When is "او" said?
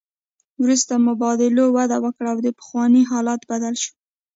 2.33-2.39